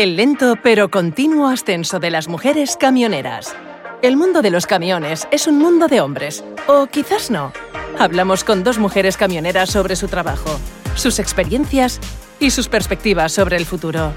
El 0.00 0.16
lento 0.16 0.56
pero 0.62 0.90
continuo 0.90 1.46
ascenso 1.46 2.00
de 2.00 2.10
las 2.10 2.26
mujeres 2.26 2.78
camioneras. 2.80 3.54
El 4.00 4.16
mundo 4.16 4.40
de 4.40 4.48
los 4.48 4.66
camiones 4.66 5.28
es 5.30 5.46
un 5.46 5.58
mundo 5.58 5.88
de 5.88 6.00
hombres, 6.00 6.42
o 6.68 6.86
quizás 6.86 7.30
no. 7.30 7.52
Hablamos 7.98 8.42
con 8.42 8.64
dos 8.64 8.78
mujeres 8.78 9.18
camioneras 9.18 9.68
sobre 9.68 9.96
su 9.96 10.08
trabajo, 10.08 10.58
sus 10.94 11.18
experiencias 11.18 12.00
y 12.38 12.50
sus 12.50 12.66
perspectivas 12.68 13.32
sobre 13.32 13.58
el 13.58 13.66
futuro. 13.66 14.14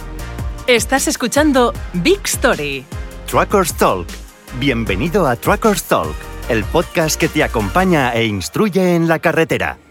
Estás 0.67 1.09
escuchando 1.09 1.73
Big 1.91 2.21
Story. 2.23 2.85
Truckers 3.27 3.73
Talk. 3.73 4.07
Bienvenido 4.61 5.27
a 5.27 5.35
Truckers 5.35 5.83
Talk, 5.83 6.15
el 6.47 6.63
podcast 6.63 7.19
que 7.19 7.27
te 7.27 7.43
acompaña 7.43 8.13
e 8.13 8.23
instruye 8.23 8.95
en 8.95 9.09
la 9.09 9.19
carretera. 9.19 9.82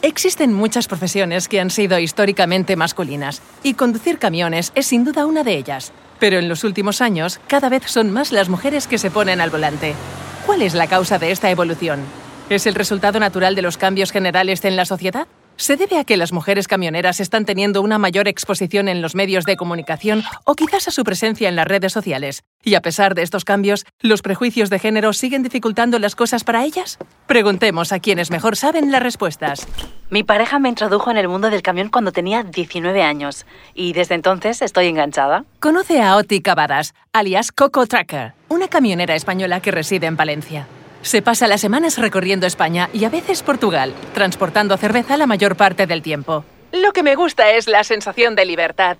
Existen 0.00 0.52
muchas 0.52 0.86
profesiones 0.86 1.48
que 1.48 1.58
han 1.60 1.70
sido 1.70 1.98
históricamente 1.98 2.76
masculinas, 2.76 3.42
y 3.64 3.74
conducir 3.74 4.20
camiones 4.20 4.70
es 4.76 4.86
sin 4.86 5.04
duda 5.04 5.26
una 5.26 5.42
de 5.42 5.56
ellas. 5.56 5.92
Pero 6.20 6.38
en 6.38 6.48
los 6.48 6.62
últimos 6.62 7.00
años, 7.00 7.40
cada 7.48 7.68
vez 7.68 7.82
son 7.86 8.12
más 8.12 8.30
las 8.30 8.48
mujeres 8.48 8.86
que 8.86 8.98
se 8.98 9.10
ponen 9.10 9.40
al 9.40 9.50
volante. 9.50 9.94
¿Cuál 10.46 10.62
es 10.62 10.74
la 10.74 10.86
causa 10.86 11.18
de 11.18 11.32
esta 11.32 11.50
evolución? 11.50 12.00
¿Es 12.48 12.66
el 12.66 12.76
resultado 12.76 13.18
natural 13.18 13.56
de 13.56 13.62
los 13.62 13.76
cambios 13.76 14.12
generales 14.12 14.64
en 14.64 14.76
la 14.76 14.84
sociedad? 14.84 15.26
¿Se 15.60 15.76
debe 15.76 15.98
a 15.98 16.04
que 16.04 16.16
las 16.16 16.32
mujeres 16.32 16.68
camioneras 16.68 17.18
están 17.18 17.44
teniendo 17.44 17.82
una 17.82 17.98
mayor 17.98 18.28
exposición 18.28 18.86
en 18.86 19.02
los 19.02 19.16
medios 19.16 19.44
de 19.44 19.56
comunicación 19.56 20.22
o 20.44 20.54
quizás 20.54 20.86
a 20.86 20.92
su 20.92 21.02
presencia 21.02 21.48
en 21.48 21.56
las 21.56 21.66
redes 21.66 21.92
sociales? 21.92 22.44
Y 22.62 22.76
a 22.76 22.80
pesar 22.80 23.16
de 23.16 23.22
estos 23.22 23.44
cambios, 23.44 23.84
¿los 23.98 24.22
prejuicios 24.22 24.70
de 24.70 24.78
género 24.78 25.12
siguen 25.12 25.42
dificultando 25.42 25.98
las 25.98 26.14
cosas 26.14 26.44
para 26.44 26.64
ellas? 26.64 26.96
Preguntemos 27.26 27.90
a 27.90 27.98
quienes 27.98 28.30
mejor 28.30 28.54
saben 28.56 28.92
las 28.92 29.02
respuestas. 29.02 29.66
Mi 30.10 30.22
pareja 30.22 30.60
me 30.60 30.68
introdujo 30.68 31.10
en 31.10 31.16
el 31.16 31.26
mundo 31.26 31.50
del 31.50 31.62
camión 31.62 31.88
cuando 31.88 32.12
tenía 32.12 32.44
19 32.44 33.02
años 33.02 33.44
y 33.74 33.94
desde 33.94 34.14
entonces 34.14 34.62
estoy 34.62 34.86
enganchada. 34.86 35.44
Conoce 35.58 36.00
a 36.00 36.14
Oti 36.14 36.40
Cavadas, 36.40 36.94
alias 37.12 37.50
Coco 37.50 37.84
Tracker, 37.88 38.32
una 38.48 38.68
camionera 38.68 39.16
española 39.16 39.58
que 39.58 39.72
reside 39.72 40.06
en 40.06 40.16
Valencia. 40.16 40.68
Se 41.02 41.22
pasa 41.22 41.46
las 41.46 41.60
semanas 41.60 41.96
recorriendo 41.98 42.46
España 42.46 42.90
y 42.92 43.04
a 43.04 43.08
veces 43.08 43.42
Portugal, 43.42 43.94
transportando 44.14 44.76
cerveza 44.76 45.16
la 45.16 45.26
mayor 45.26 45.56
parte 45.56 45.86
del 45.86 46.02
tiempo. 46.02 46.44
Lo 46.72 46.92
que 46.92 47.02
me 47.02 47.14
gusta 47.14 47.50
es 47.52 47.66
la 47.66 47.84
sensación 47.84 48.34
de 48.34 48.44
libertad. 48.44 48.98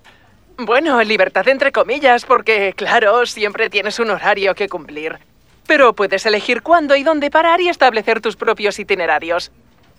Bueno, 0.57 1.01
libertad 1.03 1.47
entre 1.47 1.71
comillas, 1.71 2.25
porque, 2.25 2.73
claro, 2.75 3.25
siempre 3.25 3.69
tienes 3.69 3.99
un 3.99 4.09
horario 4.09 4.55
que 4.55 4.67
cumplir. 4.67 5.19
Pero 5.67 5.93
puedes 5.93 6.25
elegir 6.25 6.63
cuándo 6.63 6.95
y 6.95 7.03
dónde 7.03 7.29
parar 7.29 7.61
y 7.61 7.69
establecer 7.69 8.21
tus 8.21 8.35
propios 8.35 8.79
itinerarios. 8.79 9.51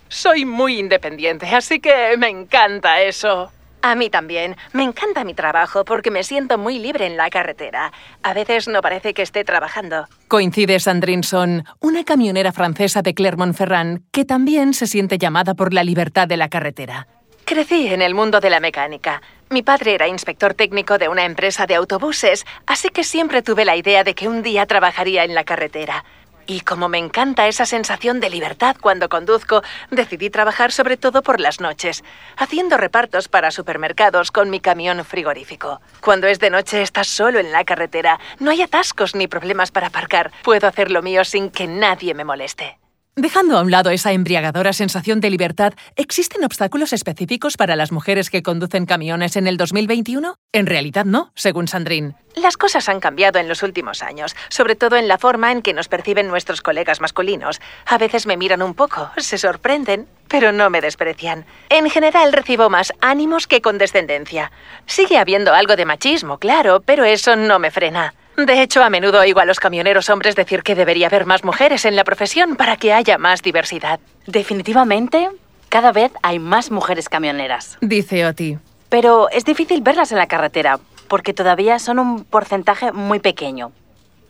Soy 0.09 0.45
muy 0.45 0.79
independiente, 0.79 1.47
así 1.55 1.79
que 1.81 2.17
me 2.19 2.29
encanta 2.29 3.01
eso. 3.03 3.53
A 3.83 3.95
mí 3.95 4.11
también. 4.11 4.57
Me 4.73 4.83
encanta 4.83 5.25
mi 5.25 5.35
trabajo 5.35 5.85
porque 5.85 6.11
me 6.11 6.23
siento 6.23 6.59
muy 6.59 6.79
libre 6.79 7.07
en 7.07 7.17
la 7.17 7.31
carretera. 7.31 7.93
A 8.23 8.35
veces 8.35 8.69
no 8.69 8.83
parece 8.83 9.15
que 9.15 9.23
esté 9.23 9.45
trabajando. 9.45 10.07
Coincide 10.29 10.79
Sandrinson, 10.81 11.65
una 11.81 12.05
camionera 12.05 12.53
francesa 12.53 13.03
de 13.03 13.15
Clermont-Ferrand 13.15 14.03
que 14.13 14.25
también 14.25 14.75
se 14.75 14.87
siente 14.87 15.17
llamada 15.17 15.55
por 15.55 15.73
la 15.73 15.83
libertad 15.83 16.29
de 16.29 16.37
la 16.37 16.49
carretera. 16.49 17.07
Crecí 17.47 17.89
en 17.89 18.03
el 18.03 18.15
mundo 18.15 18.39
de 18.39 18.51
la 18.51 18.61
mecánica. 18.61 19.23
Mi 19.49 19.63
padre 19.63 19.95
era 19.95 20.07
inspector 20.07 20.55
técnico 20.55 20.99
de 20.99 21.09
una 21.09 21.25
empresa 21.25 21.67
de 21.67 21.75
autobuses, 21.75 22.47
así 22.67 22.91
que 22.91 23.03
siempre 23.03 23.43
tuve 23.43 23.65
la 23.65 23.75
idea 23.75 24.05
de 24.05 24.15
que 24.15 24.29
un 24.29 24.43
día 24.43 24.67
trabajaría 24.67 25.25
en 25.25 25.35
la 25.35 25.43
carretera. 25.43 26.05
Y 26.51 26.63
como 26.63 26.89
me 26.89 26.99
encanta 26.99 27.47
esa 27.47 27.65
sensación 27.65 28.19
de 28.19 28.29
libertad 28.29 28.75
cuando 28.81 29.09
conduzco, 29.09 29.63
decidí 29.93 30.31
trabajar 30.31 30.73
sobre 30.73 30.97
todo 30.97 31.23
por 31.23 31.39
las 31.39 31.61
noches, 31.61 32.03
haciendo 32.37 32.77
repartos 32.77 33.29
para 33.29 33.53
supermercados 33.53 34.33
con 34.33 34.51
mi 34.51 34.59
camión 34.59 35.05
frigorífico. 35.05 35.81
Cuando 36.01 36.27
es 36.27 36.41
de 36.41 36.51
noche 36.51 36.83
estás 36.83 37.07
solo 37.07 37.39
en 37.39 37.53
la 37.53 37.63
carretera, 37.63 38.19
no 38.41 38.51
hay 38.51 38.63
atascos 38.63 39.15
ni 39.15 39.29
problemas 39.29 39.71
para 39.71 39.87
aparcar. 39.87 40.33
Puedo 40.43 40.67
hacer 40.67 40.91
lo 40.91 41.03
mío 41.03 41.25
sin 41.25 41.51
que 41.51 41.69
nadie 41.69 42.15
me 42.15 42.25
moleste. 42.25 42.80
Dejando 43.17 43.59
a 43.59 43.63
un 43.63 43.73
lado 43.73 43.91
esa 43.91 44.13
embriagadora 44.13 44.73
sensación 44.73 45.19
de 45.21 45.31
libertad, 45.31 45.75
¿existen 45.97 46.45
obstáculos 46.45 46.93
específicos 46.93 47.57
para 47.57 47.75
las 47.75 47.91
mujeres 47.91 48.31
que 48.31 48.43
conducen 48.43 48.87
camiones 48.87 49.35
en 49.35 49.49
el 49.49 49.57
2021? 49.57 50.37
En 50.53 50.67
realidad 50.67 51.05
no, 51.05 51.33
según 51.35 51.67
Sandrine. 51.67 52.15
Las 52.37 52.57
cosas 52.57 52.89
han 52.89 53.01
cambiado 53.01 53.41
en 53.41 53.49
los 53.49 53.65
últimos 53.65 54.05
años, 54.05 54.37
sobre 54.49 54.77
todo 54.77 54.97
en 54.97 55.09
la 55.09 55.19
forma 55.19 55.51
en 55.51 55.61
que 55.61 55.75
nos 55.75 55.89
perciben 55.89 56.29
nuestros 56.29 56.63
colegas 56.63 57.01
masculinos. 57.01 57.61
A 57.85 57.99
veces 57.99 58.27
me 58.27 58.37
miran 58.37 58.63
un 58.63 58.75
poco, 58.75 59.11
se 59.17 59.39
sorprenden, 59.39 60.07
pero 60.29 60.53
no 60.53 60.71
me 60.71 60.81
desprecian. 60.81 61.45
En 61.69 61.91
general 61.91 62.33
recibo 62.33 62.71
más 62.71 62.93
ánimos 63.01 63.49
que 63.49 63.61
condescendencia. 63.61 64.53
Sigue 64.87 65.19
habiendo 65.19 65.53
algo 65.53 65.75
de 65.75 65.85
machismo, 65.85 66.39
claro, 66.39 66.81
pero 66.87 67.05
eso 67.05 67.35
no 67.35 67.59
me 67.59 67.73
frena. 67.73 68.15
De 68.37 68.63
hecho, 68.63 68.83
a 68.83 68.91
menudo 68.91 69.21
oigo 69.21 69.41
a 69.41 69.45
los 69.45 69.61
camioneros 69.61 70.09
hombres 70.09 70.35
decir 70.35 70.63
que 70.63 70.75
debería 70.75 71.09
haber 71.09 71.27
más 71.27 71.45
mujeres 71.45 71.85
en 71.85 71.97
la 71.97 72.05
profesión 72.05 72.57
para 72.57 72.77
que 72.77 72.93
haya 72.93 73.19
más 73.19 73.43
diversidad. 73.43 74.01
Definitivamente, 74.27 75.29
cada 75.69 75.93
vez 75.93 76.13
hay 76.23 76.39
más 76.39 76.71
mujeres 76.71 77.09
camioneras. 77.09 77.77
Dice 77.81 78.27
Oti. 78.27 78.59
Pero 78.89 79.29
es 79.31 79.45
difícil 79.45 79.83
verlas 79.83 80.11
en 80.11 80.19
la 80.19 80.27
carretera, 80.27 80.81
porque 81.09 81.35
todavía 81.35 81.79
son 81.79 81.99
un 81.99 82.25
porcentaje 82.25 82.93
muy 82.93 83.21
pequeño. 83.21 83.73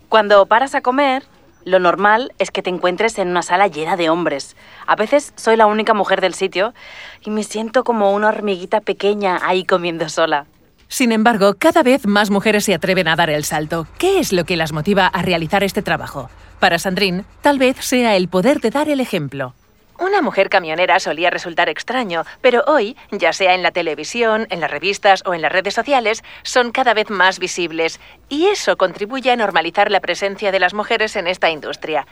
Cuando 0.09 0.45
paras 0.47 0.75
a 0.75 0.81
comer, 0.81 1.23
lo 1.65 1.79
normal 1.79 2.33
es 2.39 2.51
que 2.51 2.63
te 2.63 2.71
encuentres 2.71 3.19
en 3.19 3.29
una 3.29 3.43
sala 3.43 3.69
llena 3.69 3.97
de 3.97 4.11
hombres. 4.11 4.57
A 4.87 4.97
veces 4.97 5.33
soy 5.37 5.57
la 5.57 5.67
única 5.67 5.95
mujer 5.95 6.21
del 6.21 6.35
sitio 6.35 6.75
y 7.23 7.31
me 7.31 7.45
siento 7.45 7.85
como 7.85 8.13
una 8.13 8.29
hormiguita 8.29 8.81
pequeña 8.81 9.39
ahí 9.43 9.65
comiendo 9.65 10.09
sola. 10.09 10.47
Sin 10.91 11.13
embargo, 11.13 11.55
cada 11.57 11.85
vez 11.85 12.05
más 12.05 12.31
mujeres 12.31 12.65
se 12.65 12.75
atreven 12.75 13.07
a 13.07 13.15
dar 13.15 13.31
el 13.31 13.45
salto. 13.45 13.87
¿Qué 13.97 14.19
es 14.19 14.33
lo 14.33 14.45
que 14.45 14.57
las 14.57 14.73
motiva 14.73 15.07
a 15.07 15.23
realizar 15.23 15.63
este 15.63 15.83
trabajo? 15.83 16.29
Para 16.59 16.81
Sandrine, 16.81 17.25
tal 17.43 17.61
vez 17.61 17.77
sea 17.79 18.17
el 18.17 18.27
poder 18.27 18.61
de 18.61 18.71
dar 18.71 18.89
el 18.89 18.99
ejemplo. 18.99 19.55
Una 20.01 20.21
mujer 20.21 20.51
camionera 20.51 20.99
solía 20.99 21.31
resultar 21.31 21.69
extraño, 21.69 22.25
pero 22.41 22.65
hoy, 22.67 22.97
ya 23.13 23.33
sea 23.33 23.55
en 23.55 23.63
la 23.63 23.71
televisión, 23.71 24.49
en 24.51 24.61
las 24.61 24.71
revistas 24.71 25.23
o 25.27 25.33
en 25.33 25.43
las 25.43 25.53
redes 25.53 25.75
sociales, 25.75 26.25
son 26.43 26.73
cada 26.73 26.93
vez 26.93 27.09
más 27.09 27.39
visibles 27.39 28.01
y 28.29 28.47
eso 28.47 28.77
contribuye 28.77 29.31
a 29.31 29.37
normalizar 29.37 29.93
la 29.93 30.01
presencia 30.01 30.51
de 30.51 30.59
las 30.59 30.75
mujeres 30.75 31.15
en 31.15 31.29
esta 31.29 31.51
industria. 31.51 32.05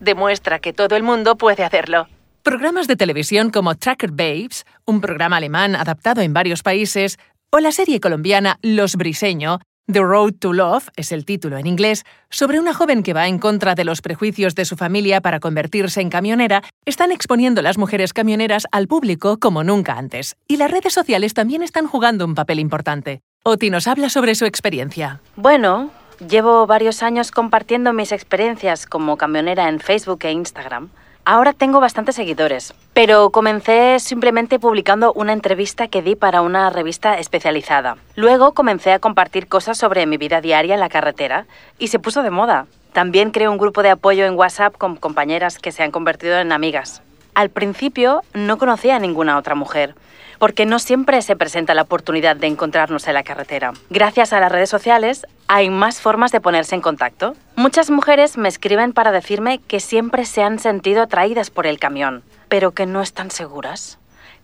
Demuestra 0.00 0.58
que 0.58 0.72
todo 0.72 0.96
el 0.96 1.04
mundo 1.04 1.36
puede 1.36 1.62
hacerlo. 1.62 2.08
Programas 2.42 2.88
de 2.88 2.96
televisión 2.96 3.50
como 3.50 3.76
Tracker 3.76 4.10
Babes, 4.10 4.64
un 4.86 5.00
programa 5.00 5.36
alemán 5.36 5.76
adaptado 5.76 6.22
en 6.22 6.32
varios 6.32 6.62
países, 6.62 7.18
o 7.50 7.60
la 7.60 7.72
serie 7.72 8.00
colombiana 8.00 8.58
Los 8.62 8.96
Briseño, 8.96 9.60
The 9.90 10.00
Road 10.00 10.34
to 10.38 10.52
Love 10.52 10.88
es 10.96 11.12
el 11.12 11.24
título 11.24 11.56
en 11.56 11.66
inglés, 11.66 12.04
sobre 12.28 12.60
una 12.60 12.74
joven 12.74 13.02
que 13.02 13.14
va 13.14 13.26
en 13.26 13.38
contra 13.38 13.74
de 13.74 13.84
los 13.84 14.02
prejuicios 14.02 14.54
de 14.54 14.66
su 14.66 14.76
familia 14.76 15.22
para 15.22 15.40
convertirse 15.40 16.02
en 16.02 16.10
camionera, 16.10 16.62
están 16.84 17.10
exponiendo 17.10 17.62
las 17.62 17.78
mujeres 17.78 18.12
camioneras 18.12 18.66
al 18.70 18.86
público 18.86 19.38
como 19.38 19.64
nunca 19.64 19.94
antes. 19.94 20.36
Y 20.46 20.58
las 20.58 20.70
redes 20.70 20.92
sociales 20.92 21.32
también 21.32 21.62
están 21.62 21.86
jugando 21.86 22.26
un 22.26 22.34
papel 22.34 22.58
importante. 22.58 23.22
Oti 23.44 23.70
nos 23.70 23.86
habla 23.86 24.10
sobre 24.10 24.34
su 24.34 24.44
experiencia. 24.44 25.22
Bueno, 25.36 25.90
llevo 26.28 26.66
varios 26.66 27.02
años 27.02 27.30
compartiendo 27.30 27.94
mis 27.94 28.12
experiencias 28.12 28.84
como 28.84 29.16
camionera 29.16 29.70
en 29.70 29.80
Facebook 29.80 30.18
e 30.24 30.32
Instagram. 30.32 30.90
Ahora 31.30 31.52
tengo 31.52 31.78
bastantes 31.78 32.14
seguidores, 32.14 32.72
pero 32.94 33.28
comencé 33.28 34.00
simplemente 34.00 34.58
publicando 34.58 35.12
una 35.12 35.34
entrevista 35.34 35.86
que 35.86 36.00
di 36.00 36.16
para 36.16 36.40
una 36.40 36.70
revista 36.70 37.18
especializada. 37.18 37.98
Luego 38.16 38.54
comencé 38.54 38.92
a 38.92 38.98
compartir 38.98 39.46
cosas 39.46 39.76
sobre 39.76 40.06
mi 40.06 40.16
vida 40.16 40.40
diaria 40.40 40.72
en 40.72 40.80
la 40.80 40.88
carretera 40.88 41.44
y 41.78 41.88
se 41.88 41.98
puso 41.98 42.22
de 42.22 42.30
moda. 42.30 42.64
También 42.94 43.30
creé 43.30 43.50
un 43.50 43.58
grupo 43.58 43.82
de 43.82 43.90
apoyo 43.90 44.24
en 44.24 44.38
WhatsApp 44.38 44.78
con 44.78 44.96
compañeras 44.96 45.58
que 45.58 45.70
se 45.70 45.82
han 45.82 45.90
convertido 45.90 46.38
en 46.38 46.50
amigas. 46.50 47.02
Al 47.38 47.50
principio 47.50 48.22
no 48.34 48.58
conocía 48.58 48.96
a 48.96 48.98
ninguna 48.98 49.38
otra 49.38 49.54
mujer, 49.54 49.94
porque 50.40 50.66
no 50.66 50.80
siempre 50.80 51.22
se 51.22 51.36
presenta 51.36 51.72
la 51.72 51.82
oportunidad 51.82 52.34
de 52.34 52.48
encontrarnos 52.48 53.06
en 53.06 53.14
la 53.14 53.22
carretera. 53.22 53.74
Gracias 53.90 54.32
a 54.32 54.40
las 54.40 54.50
redes 54.50 54.68
sociales 54.68 55.24
hay 55.46 55.70
más 55.70 56.00
formas 56.00 56.32
de 56.32 56.40
ponerse 56.40 56.74
en 56.74 56.80
contacto. 56.80 57.36
Muchas 57.54 57.90
mujeres 57.90 58.36
me 58.38 58.48
escriben 58.48 58.92
para 58.92 59.12
decirme 59.12 59.60
que 59.60 59.78
siempre 59.78 60.24
se 60.24 60.42
han 60.42 60.58
sentido 60.58 61.00
atraídas 61.00 61.50
por 61.50 61.68
el 61.68 61.78
camión, 61.78 62.24
pero 62.48 62.72
que 62.72 62.86
no 62.86 63.02
están 63.02 63.30
seguras. 63.30 64.00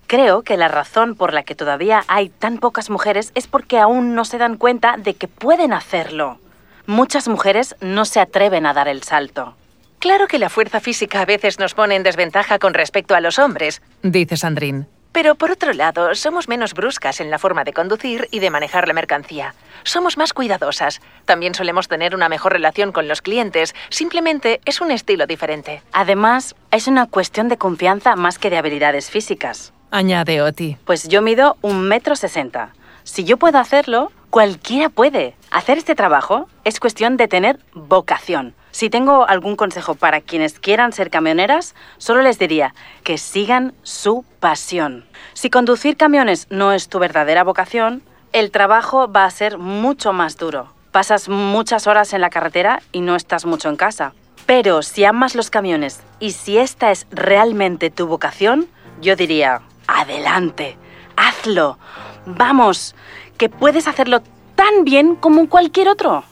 Creo 0.06 0.43
que 0.43 0.56
la 0.56 0.69
razón 0.69 1.17
por 1.17 1.35
la 1.35 1.43
que 1.43 1.56
todavía 1.56 2.05
hay 2.06 2.29
tan 2.29 2.58
pocas 2.58 2.91
mujeres 2.91 3.32
es 3.35 3.49
porque 3.49 3.81
aún 3.81 4.14
no 4.14 4.25
se 4.25 4.38
dan 4.38 4.56
cuenta 4.56 4.99
de 4.99 5.14
que 5.14 5.26
pueden 5.26 5.73
hacerlo. 5.73 6.38
Muchas 6.87 7.26
mujeres 7.26 7.75
no 7.81 8.05
se 8.05 8.20
atreven 8.20 8.67
a 8.67 8.73
dar 8.73 8.87
el 8.87 9.02
salto. 9.02 9.56
Claro 10.05 10.29
que 10.29 10.39
la 10.39 10.51
fuerza 10.51 10.81
física 10.81 11.23
a 11.23 11.25
veces 11.25 11.59
nos 11.59 11.73
pone 11.73 11.95
en 11.97 12.03
desventaja 12.03 12.59
con 12.59 12.75
respecto 12.75 13.15
a 13.15 13.23
los 13.23 13.39
hombres, 13.39 13.81
dice 14.03 14.37
Sandrine. 14.37 14.85
Pero 15.12 15.35
por 15.35 15.51
otro 15.51 15.73
lado, 15.73 16.15
somos 16.15 16.47
menos 16.47 16.75
bruscas 16.75 17.23
en 17.23 17.31
la 17.31 17.39
forma 17.39 17.65
de 17.65 17.73
conducir 17.73 18.29
y 18.31 18.41
de 18.41 18.51
manejar 18.51 18.87
la 18.87 18.93
mercancía. 18.93 19.55
Somos 19.83 20.19
más 20.19 20.35
cuidadosas. 20.35 21.01
También 21.25 21.55
solemos 21.55 21.89
tener 21.89 22.15
una 22.15 22.29
mejor 22.29 22.53
relación 22.53 22.93
con 22.93 23.09
los 23.09 23.23
clientes. 23.23 23.75
Simplemente 23.89 24.61
es 24.67 24.83
un 24.83 24.91
estilo 24.91 25.27
diferente. 25.27 25.81
Además, 25.95 26.55
es 26.71 26.87
una 26.87 27.06
cuestión 27.06 27.49
de 27.49 27.56
confianza 27.56 28.15
más 28.15 28.39
que 28.39 28.51
de 28.51 28.59
habilidades 28.59 29.09
físicas. 29.09 29.73
Añade 29.91 30.43
Oti. 30.43 30.77
Pues 30.85 31.09
yo 31.09 31.23
mido 31.23 31.56
un 31.62 31.81
metro 31.81 32.15
sesenta. 32.15 32.75
Si 33.05 33.25
yo 33.25 33.39
puedo 33.39 33.59
hacerlo, 33.59 34.12
cualquiera 34.29 34.91
puede. 34.91 35.35
Hacer 35.51 35.79
este 35.79 35.95
trabajo 35.95 36.47
es 36.65 36.79
cuestión 36.79 37.17
de 37.17 37.27
tener 37.27 37.59
vocación. 37.73 38.55
Si 38.75 38.91
tengo 38.91 39.29
algún 39.29 39.55
consejo 39.55 39.94
para 39.94 40.21
quienes 40.21 40.59
quieran 40.59 40.93
ser 40.93 41.09
camioneras, 41.09 41.76
solo 41.97 42.23
les 42.23 42.41
diría 42.41 42.75
que 43.05 43.19
sigan 43.19 43.73
su 43.85 44.25
pasión. 44.41 45.05
Si 45.32 45.49
conducir 45.49 45.97
camiones 45.97 46.49
no 46.50 46.73
es 46.73 46.88
tu 46.88 46.99
verdadera 46.99 47.44
vocación, 47.44 48.03
el 48.32 48.50
trabajo 48.50 49.12
va 49.12 49.26
a 49.26 49.31
ser 49.31 49.59
mucho 49.59 50.12
más 50.12 50.38
duro. 50.38 50.73
Pasas 50.91 51.29
muchas 51.29 51.87
horas 51.87 52.12
en 52.15 52.21
la 52.21 52.31
carretera 52.31 52.82
y 52.91 53.00
no 53.00 53.15
estás 53.15 53.47
mucho 53.47 53.69
en 53.69 53.76
casa. 53.76 54.12
Pero 54.44 54.82
si 54.82 55.05
amas 55.05 55.37
los 55.37 55.50
camiones 55.50 56.00
y 56.19 56.32
si 56.32 56.59
esta 56.59 56.91
es 56.91 57.06
realmente 57.12 57.91
tu 57.91 58.09
vocación, 58.09 58.67
yo 59.00 59.15
diría, 59.15 59.62
adelante, 59.87 60.77
hazlo, 61.15 61.79
vamos, 62.27 62.97
que 63.38 63.49
puedes 63.49 63.87
hacerlo 63.87 64.20
tan 64.56 64.82
bien 64.82 65.15
como 65.15 65.49
cualquier 65.49 65.88
otro. 65.88 66.25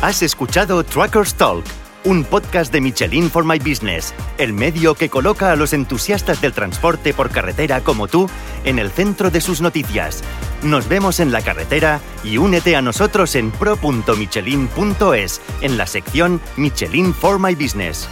Has 0.00 0.22
escuchado 0.22 0.84
Truckers 0.84 1.34
Talk, 1.34 1.64
un 2.04 2.22
podcast 2.22 2.72
de 2.72 2.80
Michelin 2.80 3.28
for 3.28 3.44
My 3.44 3.58
Business, 3.58 4.14
el 4.38 4.52
medio 4.52 4.94
que 4.94 5.08
coloca 5.08 5.50
a 5.50 5.56
los 5.56 5.72
entusiastas 5.72 6.40
del 6.40 6.52
transporte 6.52 7.12
por 7.12 7.30
carretera 7.30 7.80
como 7.80 8.06
tú 8.06 8.30
en 8.64 8.78
el 8.78 8.92
centro 8.92 9.30
de 9.30 9.40
sus 9.40 9.60
noticias. 9.60 10.22
Nos 10.62 10.88
vemos 10.88 11.18
en 11.18 11.32
la 11.32 11.42
carretera 11.42 12.00
y 12.22 12.38
únete 12.38 12.76
a 12.76 12.82
nosotros 12.82 13.34
en 13.34 13.50
pro.michelin.es 13.50 15.40
en 15.62 15.76
la 15.76 15.86
sección 15.88 16.40
Michelin 16.56 17.12
for 17.12 17.40
My 17.40 17.56
Business. 17.56 18.08